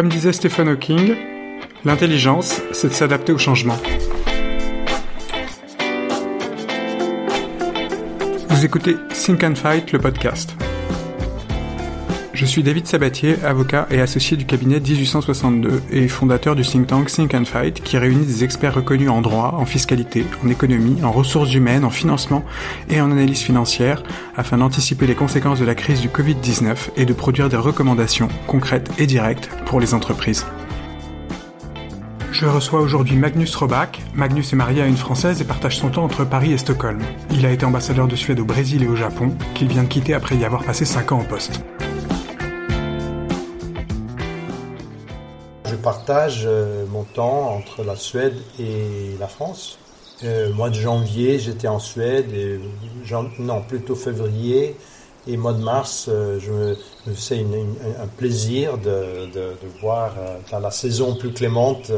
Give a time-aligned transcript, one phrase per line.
[0.00, 1.14] Comme disait Stephen Hawking,
[1.84, 3.76] l'intelligence, c'est de s'adapter au changement.
[8.48, 10.56] Vous écoutez Think and Fight, le podcast.
[12.40, 17.10] Je suis David Sabatier, avocat et associé du cabinet 1862 et fondateur du think tank
[17.10, 21.12] Think and Fight qui réunit des experts reconnus en droit, en fiscalité, en économie, en
[21.12, 22.42] ressources humaines, en financement
[22.88, 24.02] et en analyse financière
[24.38, 28.90] afin d'anticiper les conséquences de la crise du Covid-19 et de produire des recommandations concrètes
[28.96, 30.46] et directes pour les entreprises.
[32.32, 34.00] Je reçois aujourd'hui Magnus Robach.
[34.14, 37.00] Magnus est marié à une Française et partage son temps entre Paris et Stockholm.
[37.32, 40.14] Il a été ambassadeur de Suède au Brésil et au Japon, qu'il vient de quitter
[40.14, 41.62] après y avoir passé 5 ans en poste.
[45.80, 49.78] Partage euh, mon temps entre la Suède et la France.
[50.22, 52.26] Euh, mois de janvier, j'étais en Suède,
[53.38, 54.76] non, plutôt février,
[55.26, 56.76] et mois de mars, euh, je me,
[58.02, 59.28] un plaisir de,
[59.80, 60.14] voir,
[60.52, 61.90] la saison plus clémente,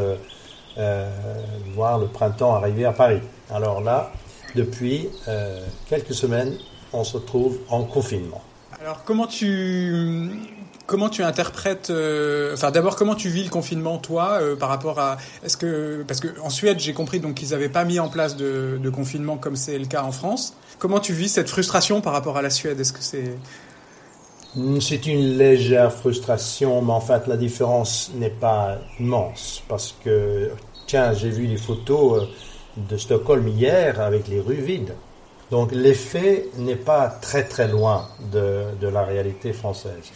[1.74, 3.20] voir le printemps arriver à Paris.
[3.50, 4.12] Alors là,
[4.54, 5.08] depuis
[5.88, 6.56] quelques semaines,
[6.92, 8.42] on se trouve en confinement.
[8.80, 10.30] Alors comment tu
[10.92, 15.00] comment tu interprètes, euh, enfin d'abord comment tu vis le confinement toi euh, par rapport
[15.00, 18.10] à, est-ce que parce que en Suède j'ai compris donc qu'ils n'avaient pas mis en
[18.10, 20.54] place de, confinement comme c'est le cas en France.
[20.78, 22.78] Comment tu vis cette frustration par rapport à la Suède?
[22.78, 23.38] Est-ce que c'est
[24.54, 30.50] hmm, c'est une légère frustration, mais en fait la différence n'est pas immense parce que
[30.86, 32.26] tiens j'ai vu les photos euh,
[32.76, 34.92] de Stockholm hier avec les rues vides.
[35.52, 40.10] Donc l'effet n'est pas très très loin de, la réalité française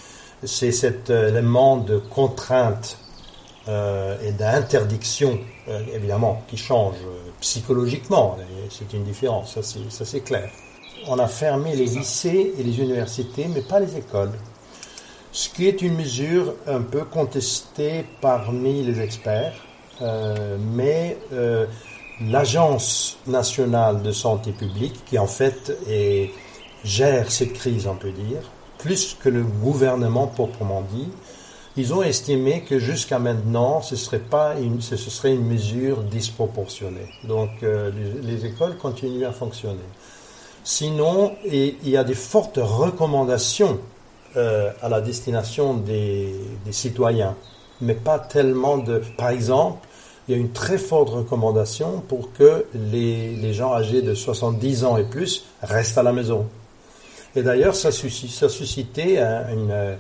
[0.45, 2.99] c'est cet élément de contrainte
[3.69, 8.37] euh, et d'interdiction, euh, évidemment, qui change euh, psychologiquement.
[8.71, 10.51] C'est une différence, ça c'est clair.
[11.09, 14.33] On a fermé les lycées et les universités, mais pas les écoles.
[15.33, 19.55] Ce qui est une mesure un peu contestée parmi les experts,
[20.75, 21.19] mais
[22.21, 25.73] l'Agence nationale de santé publique, qui en fait
[26.85, 28.41] gère cette crise, on peut dire,
[28.79, 31.09] plus que le gouvernement proprement dit,
[31.77, 37.07] ils ont estimé que jusqu'à maintenant, ce serait pas une, ce serait une mesure disproportionnée.
[37.25, 37.91] Donc, euh,
[38.23, 39.85] les, écoles continuent à fonctionner.
[40.65, 43.79] Sinon, il y a des fortes recommandations
[44.37, 46.35] euh, à la destination des,
[46.71, 47.37] citoyens,
[47.83, 49.03] mais pas tellement de.
[49.19, 49.86] Par exemple,
[50.29, 54.85] il y a une très forte recommandation pour que les, les gens âgés de 70
[54.85, 56.47] ans et plus restent à la maison.
[57.37, 59.97] Et d'ailleurs, ça, ça suscitait une,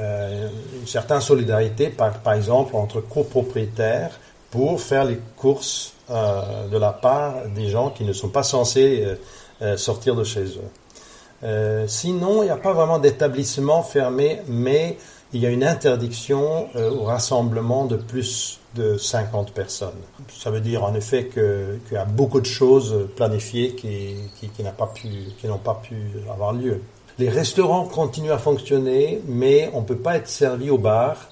[0.00, 0.48] euh,
[0.80, 4.18] une, certaine solidarité, par, par, exemple, entre copropriétaires
[4.50, 9.06] pour faire les courses euh, de la part des gens qui ne sont pas censés
[9.60, 11.86] euh, sortir de chez eux.
[11.86, 14.96] sinon, il n'y a pas vraiment d'établissement fermé, mais
[15.32, 19.90] il y a une interdiction au rassemblement de plus de 50 personnes.
[20.28, 24.16] Ça veut dire en effet qu'il y a beaucoup de choses planifiées qui,
[24.62, 24.70] n'ont
[25.58, 25.96] pas, pu,
[26.30, 26.80] avoir lieu.
[27.18, 31.28] Les restaurants continuent à fonctionner, mais on ne peut pas être servi au bar.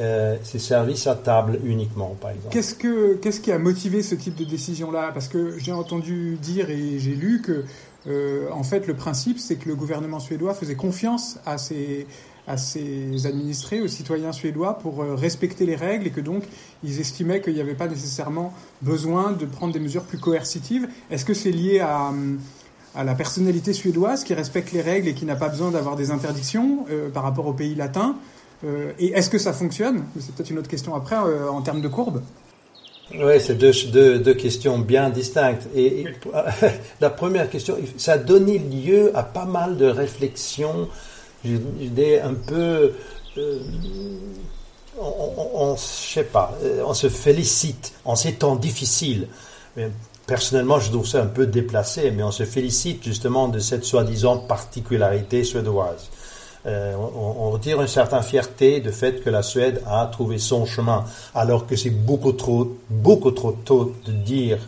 [0.00, 2.54] Euh, c'est servi à table uniquement, par exemple.
[2.54, 5.10] Qu'est-ce, que, qu'est-ce qui a motivé ce type de décision-là?
[5.12, 7.64] Parce que j'ai entendu dire et j'ai lu que,
[8.06, 12.06] euh, en fait, le principe, c'est que le gouvernement suédois faisait confiance à ses,
[12.50, 16.42] à ses administrés, aux citoyens suédois, pour euh, respecter les règles et que donc
[16.82, 18.52] ils estimaient qu'il n'y avait pas nécessairement
[18.82, 20.88] besoin de prendre des mesures plus coercitives.
[21.10, 22.12] Est-ce que c'est lié à,
[22.96, 26.10] à, la personnalité suédoise qui respecte les règles et qui n'a pas besoin d'avoir des
[26.10, 28.16] interdictions euh, par rapport aux pays latins
[28.64, 30.04] euh, Et est-ce que ça fonctionne?
[30.18, 32.20] C'est peut-être une autre question après en termes de courbe.
[33.12, 35.68] Oui, c'est deux, deux, deux, questions bien distinctes.
[35.74, 36.04] Et,
[37.00, 40.88] la première question, ça a donné lieu à pas mal de réflexions
[41.44, 42.92] idée un peu.
[43.38, 43.58] Euh,
[44.98, 49.28] on, ne sait pas, euh, on se félicite en ces temps difficiles.
[50.26, 54.38] personnellement, je trouve ça un peu déplacé, mais on se félicite justement de cette soi-disant
[54.38, 56.10] particularité suédoise.
[56.66, 60.66] Euh, on, on, retire une certaine fierté du fait que la Suède a trouvé son
[60.66, 61.04] chemin,
[61.34, 64.58] alors que c'est beaucoup trop, beaucoup trop tôt de dire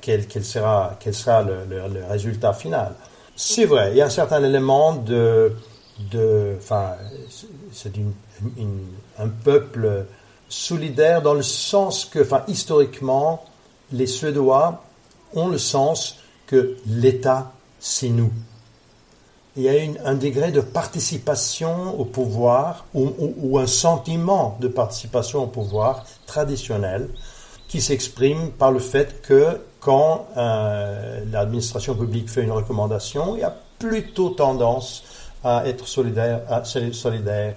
[0.00, 2.94] quel, sera, quel sera le résultat final.
[3.36, 5.52] C'est vrai, il y a un certain élément de
[5.98, 6.92] de, enfin,
[7.72, 7.92] c'est
[9.18, 10.06] un peuple
[10.48, 13.44] solidaire dans le sens que, enfin, historiquement,
[13.92, 14.82] les Suédois
[15.34, 18.32] ont le sens que l'État, c'est nous.
[19.56, 19.72] Il y a
[20.04, 27.08] un degré de participation au pouvoir ou, un sentiment de participation au pouvoir traditionnel
[27.68, 33.44] qui s'exprime par le fait que quand euh, l'administration publique fait une recommandation, il y
[33.44, 35.04] a plutôt tendance
[35.44, 36.40] à être solidaire,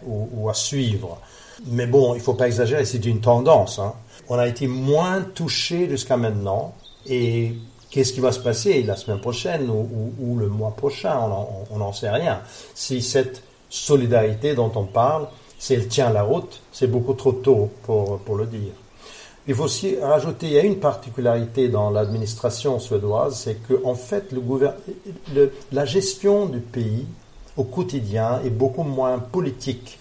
[0.06, 1.20] ou, à suivre.
[1.66, 3.80] Mais bon, il ne faut pas exagérer, c'est une tendance.
[3.80, 3.94] Hein.
[4.30, 6.76] On a été moins touché jusqu'à maintenant.
[7.08, 7.54] Et
[7.90, 11.18] qu'est-ce qui va se passer la semaine prochaine ou, le mois prochain?
[11.72, 12.42] On n'en sait rien.
[12.76, 17.72] Si cette solidarité dont on parle, si elle tient la route, c'est beaucoup trop tôt
[17.84, 18.74] pour, le dire.
[19.48, 23.96] Il faut aussi rajouter, il y a une particularité dans l'administration suédoise, c'est qu'en en
[23.96, 24.26] fait,
[25.72, 27.06] la gestion du pays
[27.58, 30.00] au quotidien est beaucoup moins politique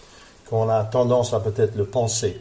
[0.49, 2.41] qu'on a tendance à peut-être le penser.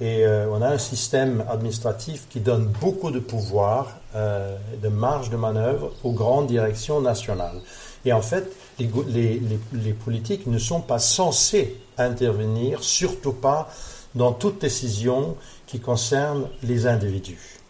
[0.00, 5.30] Et euh, on a un système administratif qui donne beaucoup de pouvoir, euh, de marge
[5.30, 7.60] de manœuvre aux grandes directions nationales.
[8.04, 9.40] Et en fait, les, les,
[9.72, 13.68] les politiques ne sont pas censés intervenir, surtout pas
[14.14, 17.61] dans toute décision qui concerne les individus.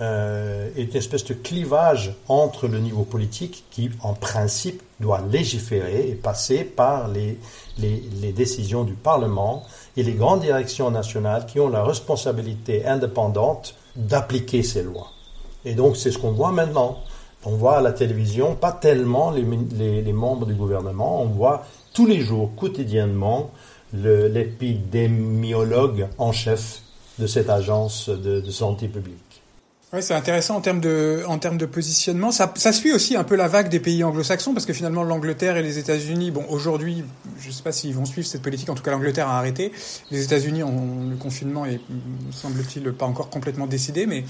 [0.00, 6.08] Euh, est une espèce de clivage entre le niveau politique qui, en principe, doit légiférer
[6.08, 7.38] et passer par les,
[7.78, 9.62] les, décisions du Parlement
[9.96, 15.12] et les grandes directions nationales qui ont la responsabilité indépendante d'appliquer ces lois.
[15.64, 16.98] Et donc, c'est ce qu'on voit maintenant.
[17.44, 19.44] On voit à la télévision, pas tellement les,
[20.02, 23.52] les membres du gouvernement, on voit tous les jours, quotidiennement,
[23.92, 26.80] l'épidémiologue en chef
[27.18, 29.23] de cette agence de, santé publique.
[29.94, 32.32] Oui, c'est intéressant en termes de, en termes de positionnement.
[32.32, 35.56] Ça, ça suit aussi un peu la vague des pays anglo-saxons parce que finalement l'Angleterre
[35.56, 37.04] et les États-Unis, bon, aujourd'hui,
[37.38, 38.68] je ne sais pas s'ils vont suivre cette politique.
[38.68, 39.70] En tout cas, l'Angleterre a arrêté.
[40.10, 41.80] Les États-Unis le confinement et
[42.32, 44.24] semble-t-il pas encore complètement décidé, mais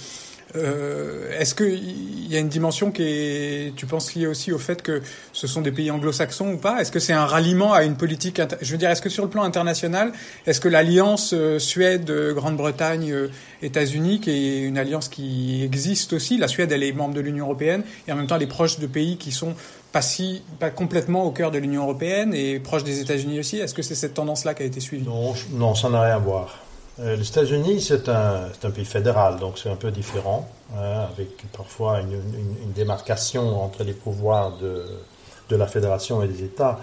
[0.56, 4.82] euh, est-ce qu'il y a une dimension qui est, tu penses, liée aussi au fait
[4.82, 5.02] que
[5.32, 6.80] ce sont des pays anglo-saxons ou pas?
[6.80, 9.30] Est-ce que c'est un ralliement à une politique Je veux dire, est-ce que sur le
[9.30, 10.12] plan international,
[10.46, 13.28] est-ce que l'alliance euh, Suède, Grande-Bretagne, euh,
[13.62, 17.46] États-Unis, qui est une alliance qui existe aussi, la Suède, elle est membre de l'Union
[17.46, 19.54] européenne, et en même temps, elle est proche de pays qui sont
[19.92, 23.58] pas si, pas complètement au cœur de l'Union européenne et proche des États-Unis aussi?
[23.58, 25.06] Est-ce que c'est cette tendance-là qui a été suivie?
[25.06, 26.63] Non, non, ça n'a rien à voir.
[27.00, 31.28] Euh, les États-Unis, c'est un, un, pays fédéral, donc c'est un peu différent, hein, avec
[31.50, 32.20] parfois une,
[32.72, 34.84] démarcation entre les pouvoirs de,
[35.48, 36.78] de, la fédération et des États.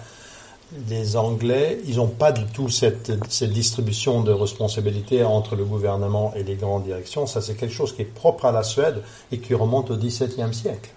[0.90, 6.34] Les Anglais, ils n'ont pas du tout cette, cette, distribution de responsabilités entre le gouvernement
[6.36, 7.26] et les grandes directions.
[7.26, 10.54] Ça, c'est quelque chose qui est propre à la Suède et qui remonte au XVIIe
[10.54, 10.90] siècle.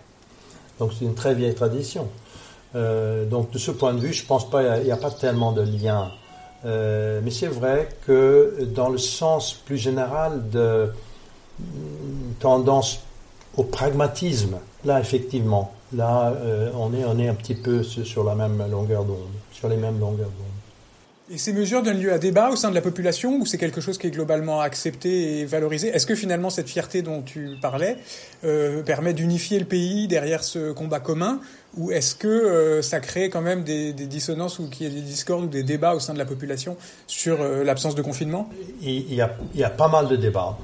[0.78, 2.08] Donc c'est une très vieille tradition.
[2.74, 5.10] Euh, donc de ce point de vue, je pense pas, il n'y a, a, pas
[5.10, 6.10] tellement de lien
[6.64, 10.90] euh, mais c'est vrai que dans le sens plus général de
[12.40, 13.00] tendance
[13.56, 18.34] au pragmatisme, là effectivement, là euh, on, est, on est un petit peu sur la
[18.34, 19.18] même longueur d'onde,
[19.52, 20.63] sur les mêmes longueurs d'onde.
[21.30, 23.80] Et ces mesures donnent lieu à débat au sein de la population ou c'est quelque
[23.80, 25.88] chose qui est globalement accepté et valorisé?
[25.88, 27.96] Est-ce que finalement cette fierté dont tu parlais
[28.44, 31.40] euh, permet d'unifier le pays derrière ce combat commun?
[31.78, 35.00] Ou est-ce que euh, ça crée quand même des, dissonances ou qu'il y a des
[35.00, 36.76] discordes ou des débats au sein de la population
[37.06, 38.50] sur euh, l'absence de confinement?
[39.78, 40.58] Pas mal de débats.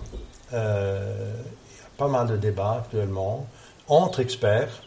[0.53, 3.47] Il y a pas mal de débats actuellement
[3.89, 4.83] entre experts.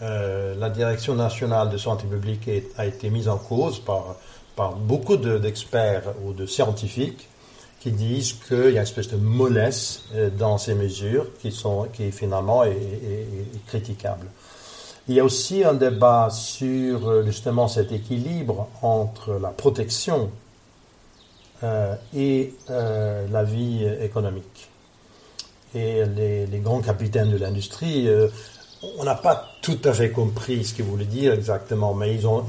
[0.00, 6.32] La direction nationale de santé publique a été mise en cause par beaucoup d'experts ou
[6.32, 7.28] de scientifiques
[7.86, 11.86] qui disent qu'il y a une espèce de mollesse euh, dans ces mesures qui, sont,
[11.92, 12.74] qui finalement est,
[13.68, 14.26] critiquable.
[15.06, 20.30] Il y a aussi un débat sur euh, justement cet équilibre entre la protection
[21.62, 24.68] euh, et la vie économique.
[25.76, 28.08] Et les grands capitaines de l'industrie
[28.98, 32.44] on n'a pas tout à fait compris ce qu'il voulait dire exactement, mais ils ont,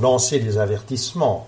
[0.00, 1.46] lancé des avertissements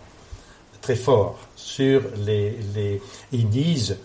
[0.80, 3.02] très forts sur les, les
[3.32, 3.96] ils disent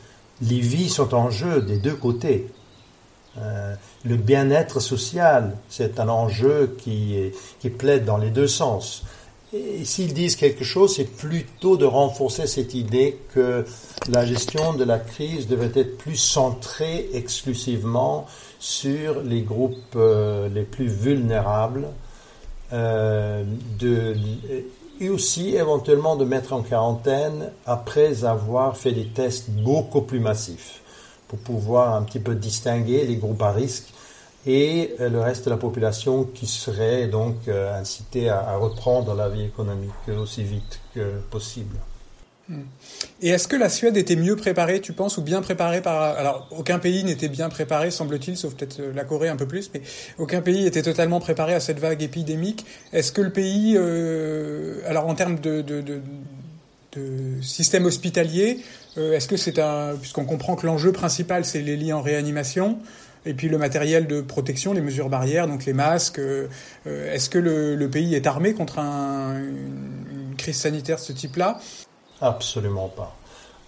[0.41, 2.47] les vies sont en jeu des deux côtés.
[3.37, 7.31] Euh, le bien-être social, c'est un enjeu qui
[7.77, 9.03] plaide dans les deux sens.
[9.53, 13.65] Et s'ils disent quelque chose, c'est plutôt de renforcer cette idée que
[14.09, 18.25] la gestion de la crise devait être plus centrée exclusivement
[18.59, 21.87] sur les groupes euh, les plus vulnérables
[22.71, 23.43] euh,
[24.99, 30.81] et aussi éventuellement de mettre en quarantaine après avoir fait des tests beaucoup plus massifs
[31.27, 33.93] pour pouvoir un petit peu distinguer les groupes à risque
[34.45, 39.29] et euh, le reste de la population qui serait donc incité à, à reprendre la
[39.29, 41.77] vie économique aussi vite que possible.
[43.21, 46.01] Et est-ce que la Suède était mieux préparée, tu penses, ou bien préparée par...
[46.01, 49.71] Alors, aucun pays n'était bien préparé, semble-t-il, sauf peut-être euh, la Corée un peu plus,
[49.73, 49.81] mais
[50.17, 52.65] aucun pays était totalement préparé à cette vague épidémique.
[52.91, 56.01] Est-ce que le pays, euh, alors en termes de, de,
[57.41, 58.59] système hospitalier,
[58.97, 59.95] euh, est-ce que c'est un...
[59.99, 62.77] Puisqu'on comprend que l'enjeu principal, c'est les lits en réanimation,
[63.25, 66.19] et puis le matériel de protection, les mesures barrières, donc les masques.
[66.85, 71.59] Est-ce que le, pays est armé contre une, crise sanitaire de ce type-là?
[72.21, 73.15] Absolument pas.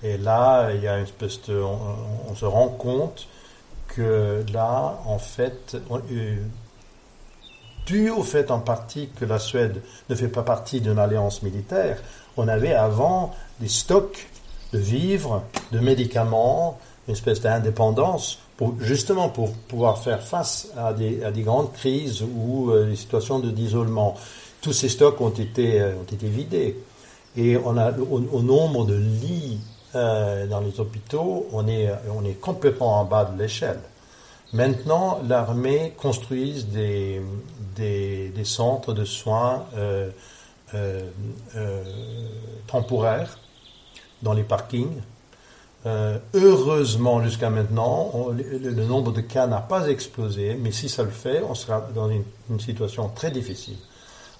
[0.03, 3.27] Et là, il y a une espèce de, on, se rend compte
[3.87, 5.77] que là, en fait,
[7.85, 12.01] dû au fait en partie que la Suède ne fait pas partie d'une alliance militaire,
[12.37, 14.27] on avait avant des stocks
[14.73, 18.39] de vivres, de médicaments, une espèce d'indépendance,
[18.79, 24.15] justement pour pouvoir faire face à des, grandes crises ou euh, des situations d'isolement.
[24.61, 26.77] Tous ces stocks ont été, euh, vidés.
[27.37, 29.59] Et au, nombre de lits
[29.93, 33.79] euh, dans les hôpitaux, on est, on est complètement en bas de l'échelle.
[34.53, 37.21] Maintenant, l'armée construit des,
[37.75, 40.09] des, des, centres de soins euh,
[40.73, 41.01] euh,
[41.57, 41.83] euh,
[42.67, 43.37] temporaires
[44.21, 45.01] dans les parkings.
[45.85, 51.43] Heureusement, jusqu'à maintenant, le, nombre de cas n'a pas explosé, mais si ça le fait,
[51.47, 52.23] on sera dans une,
[52.59, 53.77] situation très difficile.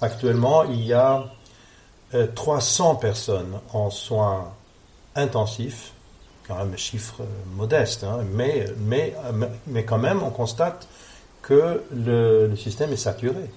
[0.02, 1.26] Actuellement, il y a
[2.36, 4.52] 300 personnes en soins
[5.16, 5.94] intensifs
[6.48, 7.22] quand même un chiffre
[7.56, 9.16] modeste, hein, mais, mais,
[9.68, 10.88] mais quand même, on constate
[11.42, 13.50] que le, système est saturé.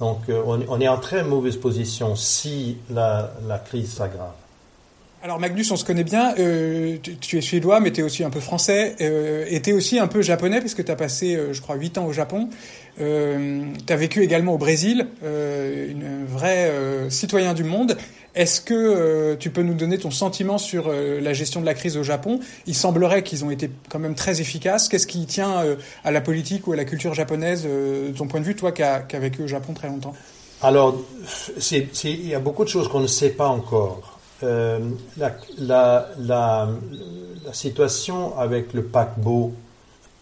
[0.00, 3.30] Donc, euh, on, est en très mauvaise position si la
[3.64, 4.32] crise s'aggrave.
[5.24, 8.28] Alors Magnus, on se connaît bien, euh, tu, es suédois, mais tu es aussi un
[8.28, 11.54] peu français, euh, et tu es aussi un peu japonais, puisque tu as passé, euh,
[11.54, 12.50] je crois, 8 ans au Japon.
[12.98, 13.02] Tu
[13.88, 16.70] as vécu également au Brésil, une vraie
[17.08, 17.96] citoyen du monde.
[18.36, 22.04] Est-ce que tu peux nous donner ton sentiment sur la gestion de la crise au
[22.04, 22.38] Japon?
[22.68, 24.88] Il semblerait qu'ils ont été quand même très efficaces.
[24.88, 25.64] Qu'est-ce qui tient
[26.04, 28.84] à la politique ou à la culture japonaise, de ton point de vue, toi qui
[28.84, 30.14] as, vécu au Japon très longtemps?
[30.62, 30.96] Alors,
[31.72, 34.14] il y a beaucoup de choses qu'on ne sait pas encore.
[34.42, 34.90] Euh,
[35.56, 36.68] la,
[37.52, 39.52] situation avec le paquebot,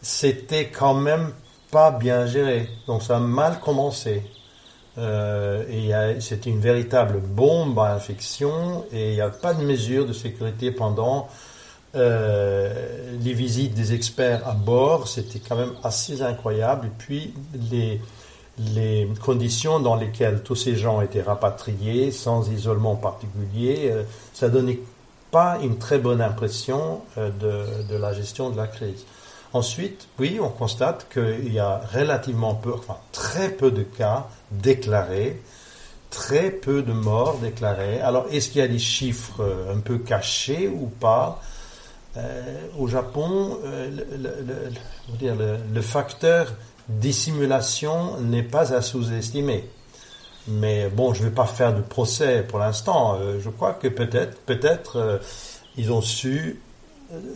[0.02, 1.32] c'était quand même
[1.70, 2.68] pas bien géré.
[2.86, 4.22] Donc ça a mal commencé.
[4.98, 10.12] Euh, c'était une véritable bombe à infection et il n'y a pas de mesures de
[10.12, 11.28] sécurité pendant
[11.94, 15.08] euh, les visites des experts à bord.
[15.08, 16.88] C'était quand même assez incroyable.
[16.88, 17.34] Et puis
[17.70, 18.00] les
[18.58, 24.02] les conditions dans lesquelles tous ces gens étaient rapatriés, sans isolement particulier, euh,
[24.34, 24.80] ça donnait
[25.30, 27.30] pas une très bonne impression euh,
[27.88, 29.04] de, la gestion de la crise.
[29.54, 35.40] Ensuite, oui, on constate qu'il y a relativement peu, enfin très peu de cas déclarés,
[36.10, 38.00] très peu de morts déclarés.
[38.00, 41.40] Alors, est-ce qu'il y a des chiffres euh, un peu cachés ou pas?
[42.78, 43.58] Au Japon,
[45.10, 46.52] le facteur
[46.88, 49.68] dissimulation n'est pas à sous-estimer.
[50.48, 53.16] Mais bon, je ne vais pas faire de procès pour l'instant.
[53.20, 55.18] Euh, je crois que peut-être, peut-être, euh,
[55.76, 56.60] ils ont su.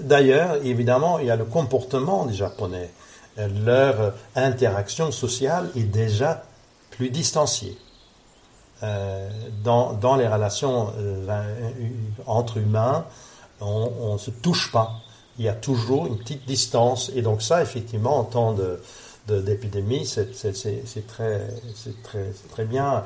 [0.00, 2.90] D'ailleurs, évidemment, il y a le comportement des Japonais.
[3.36, 6.44] Leur interaction sociale est déjà
[6.90, 7.76] plus distanciée.
[8.82, 9.28] Euh,
[9.62, 10.90] dans, dans, les relations
[12.26, 13.04] entre humains,
[13.60, 14.94] on ne se touche pas.
[15.38, 17.12] Il y a toujours une petite distance.
[17.14, 18.80] Et donc ça, effectivement, en temps de,
[19.28, 21.40] d'épidémie, c'est très,
[22.02, 23.04] très, très bien.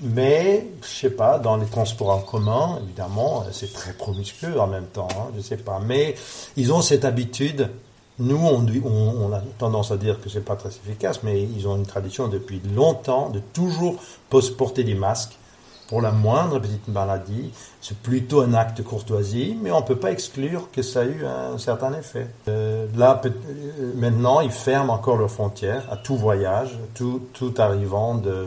[0.00, 4.86] Mais, je sais pas, dans les transports en commun, évidemment, c'est très promiscueux en même
[4.86, 5.80] temps, hein, je sais pas.
[5.84, 6.14] Mais
[6.56, 7.68] ils ont cette habitude.
[8.20, 11.76] Nous, on, on, a tendance à dire que c'est pas très efficace, mais ils ont
[11.76, 13.96] une tradition depuis longtemps de toujours
[14.56, 15.36] porter des masques
[15.88, 17.50] pour la moindre petite maladie.
[17.80, 21.04] C'est plutôt un acte de courtoisie, mais on ne peut pas exclure que ça a
[21.04, 22.28] eu un certain effet.
[22.46, 23.30] Euh, là, euh,
[23.96, 28.46] maintenant, ils ferment encore leurs frontières à tout voyage, tout, arrivant de,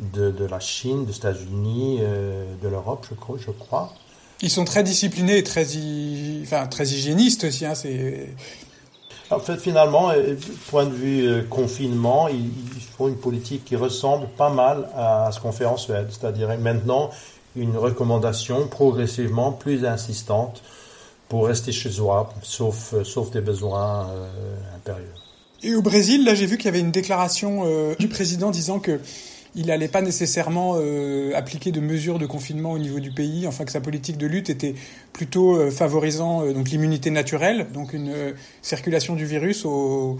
[0.00, 3.06] de, la Chine, des États-Unis, euh, de l'Europe,
[3.38, 3.92] je crois.
[4.40, 5.66] Ils sont très disciplinés et très,
[6.42, 7.66] enfin, très hygiénistes aussi.
[7.66, 7.74] Hein,
[9.32, 10.36] en fait, finalement, euh,
[10.70, 12.50] point de vue euh, confinement, ils,
[12.96, 17.10] font une politique qui ressemble pas mal à ce qu'on fait en Suède, c'est-à-dire maintenant
[17.56, 20.62] une recommandation progressivement plus insistante
[21.30, 24.08] pour rester chez soi, sauf, euh, sauf des besoins
[24.76, 25.14] impérieux.
[25.62, 27.64] Et au Brésil, là, j'ai vu qu'il y avait une déclaration
[27.98, 28.98] du président disant que
[29.54, 33.64] il n'allait pas nécessairement euh, appliquer de mesures de confinement au niveau du pays, enfin
[33.64, 34.74] que sa politique de lutte était
[35.12, 40.18] plutôt euh, favorisant euh, donc l'immunité naturelle, donc une circulation du virus au,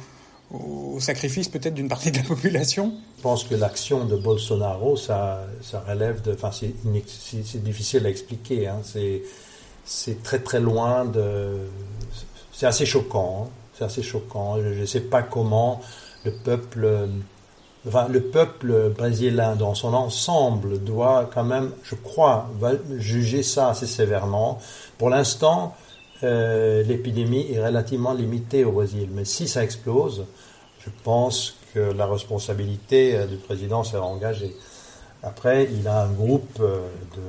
[0.53, 2.93] au sacrifice peut-être d'une partie de la population.
[3.17, 8.69] Je pense que l'action de Bolsonaro, ça, ça relève de, enfin c'est difficile à expliquer,
[8.69, 8.81] hein,
[9.85, 11.57] c'est très très loin de,
[12.53, 13.51] c'est assez choquant, hein.
[13.79, 14.59] c'est assez choquant.
[14.63, 15.81] Je ne sais pas comment
[16.25, 17.09] le peuple
[17.85, 22.49] le peuple brésilien dans son ensemble doit quand même, je crois,
[22.99, 24.59] juger ça assez sévèrement.
[24.99, 25.75] Pour l'instant,
[26.23, 29.09] euh, l'épidémie est relativement limitée au Brésil.
[29.13, 30.25] Mais si ça explose,
[30.85, 34.55] je pense que la responsabilité euh, du président sera engagée.
[35.25, 37.23] Après, il a un groupe de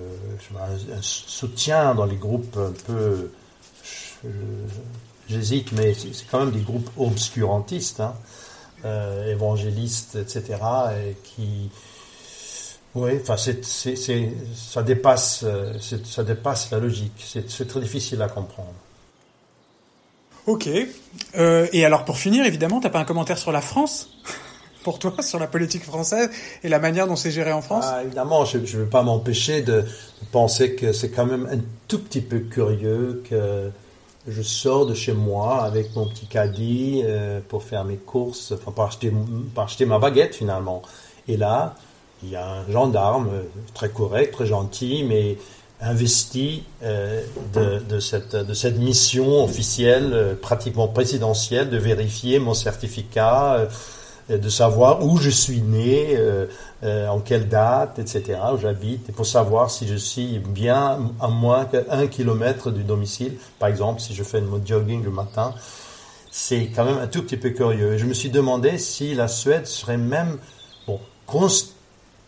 [0.59, 3.29] un soutien dans les groupes un peu,
[5.29, 8.15] j'hésite, mais c'est quand même des groupes obscurantistes, hein,
[9.27, 10.57] évangélistes, etc.,
[11.07, 11.69] et qui
[12.95, 13.65] oui, enfin, c'est,
[14.53, 17.25] ça, dépasse, euh, ça dépasse la logique.
[17.25, 18.73] C'est, très difficile à comprendre.
[20.45, 20.69] Ok.
[21.35, 24.09] Euh, et alors, pour finir, évidemment, t'as pas un commentaire sur la France?
[24.83, 26.29] Pour toi, sur la politique française
[26.61, 27.85] et la manière dont c'est géré en France?
[27.87, 29.85] Ah, Évidemment, je ne veux pas m'empêcher de,
[30.33, 33.71] penser que c'est quand même un tout petit peu curieux que
[34.27, 38.71] je sors de chez moi avec mon petit caddie euh, pour faire mes courses, enfin,
[38.71, 39.11] pour acheter,
[39.53, 40.81] pour acheter ma baguette finalement.
[41.27, 41.75] Et là,
[42.23, 43.29] il y a un gendarme
[43.73, 45.37] très correct, très gentil, mais
[45.83, 47.21] investi euh,
[47.53, 53.65] de, cette, de cette mission officielle, euh, pratiquement présidentielle, de vérifier mon certificat, euh,
[54.29, 56.17] de savoir où je suis né,
[56.83, 62.07] en quelle date, etc., où j'habite, pour savoir si je suis bien à moins qu'un
[62.07, 63.37] kilomètre du domicile.
[63.59, 65.53] Par exemple, si je fais mode jogging le matin,
[66.31, 67.97] c'est quand même un tout petit peu curieux.
[67.97, 70.37] je me suis demandé si la Suède serait même
[70.87, 70.99] bon,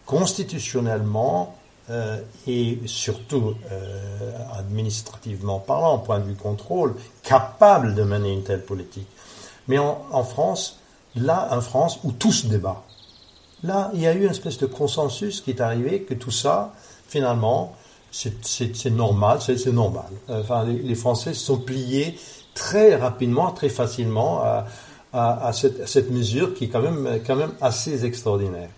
[0.06, 1.56] constitutionnellement
[1.90, 8.64] euh, et surtout euh, administrativement parlant, point de vue contrôle, capable de mener une telle
[8.64, 9.08] politique.
[9.68, 10.80] Mais en, France,
[11.16, 12.84] là, en France, où tout se débat,
[13.64, 16.74] là, il y a eu une espèce de consensus qui est arrivé que tout ça,
[17.08, 17.76] finalement,
[18.12, 20.06] c'est normal, c'est normal.
[20.30, 22.18] Enfin, les, Français sont pliés
[22.54, 24.66] très rapidement, très facilement à,
[25.12, 28.70] à, cette, à cette, mesure qui est quand même, quand même assez extraordinaire.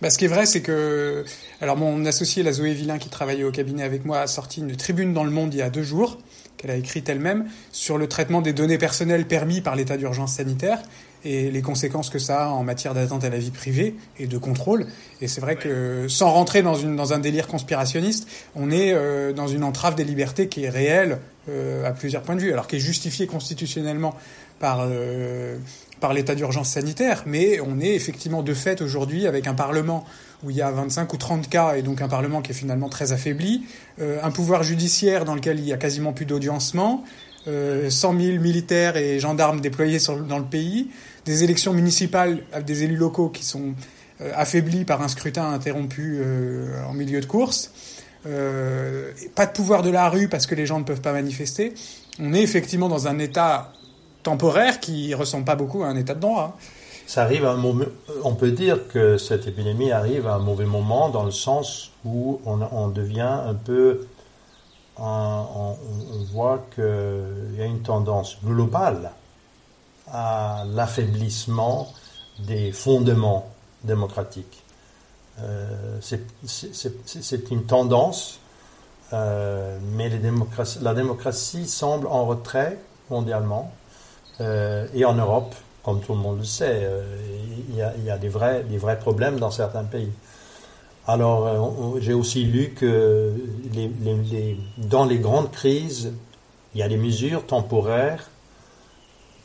[0.00, 1.24] Bah, ce qui est vrai, c'est que
[1.60, 4.74] alors mon associé, la Zoé Villain, qui travaillait au cabinet avec moi, a sorti une
[4.76, 6.18] tribune dans Le Monde il y a deux jours,
[6.60, 10.82] qu'elle a écrite elle-même, sur le traitement des données personnelles permis par l'état d'urgence sanitaire
[11.24, 14.38] et les conséquences que ça a en matière d'atteinte à la vie privée et de
[14.38, 14.86] contrôle.
[15.20, 19.32] Et c'est vrai que sans rentrer dans, une, dans un délire conspirationniste, on est euh,
[19.32, 22.66] dans une entrave des libertés qui est réelle euh, à plusieurs points de vue, alors
[22.66, 24.14] qui est justifiée constitutionnellement
[24.58, 25.56] par euh,
[26.00, 30.04] par l'état d'urgence sanitaire, mais on est effectivement de fait aujourd'hui avec un Parlement
[30.42, 32.88] où il y a 25 ou 30 cas, et donc un Parlement qui est finalement
[32.88, 33.62] très affaibli,
[34.00, 37.04] euh, un pouvoir judiciaire dans lequel il y a quasiment plus d'audiencement,
[37.48, 40.90] euh, 100 000 militaires et gendarmes déployés dans le pays,
[41.24, 43.74] des élections municipales avec des élus locaux qui sont
[44.20, 47.72] euh, affaiblis par un scrutin interrompu euh, en milieu de course,
[48.22, 51.72] pas de pouvoir de la rue parce que les gens ne peuvent pas manifester.
[52.18, 53.72] On est effectivement dans un état
[54.22, 56.56] temporaire qui ressemble pas beaucoup à un état de droit.
[57.06, 57.86] Ça arrive à un moment,
[58.22, 62.40] on peut dire que cette épidémie arrive à un mauvais moment dans le sens où
[62.44, 64.06] on, devient un peu,
[64.96, 65.74] on,
[66.32, 69.10] voit qu'il y a une tendance globale
[70.12, 71.92] à l'affaiblissement
[72.38, 73.50] des fondements
[73.82, 74.62] démocratiques.
[75.40, 78.38] Euh, c'est une tendance,
[79.12, 80.10] euh, mais
[80.80, 82.78] la démocratie semble en retrait
[83.10, 83.72] mondialement.
[84.40, 87.02] Euh, et en Europe, comme tout le monde le sait, euh,
[87.68, 90.10] il y, a, des, vrais, des vrais problèmes dans certains pays.
[91.06, 93.32] Alors, euh, j'ai aussi lu que
[94.78, 96.12] dans les grandes crises,
[96.74, 98.30] il y a des mesures temporaires,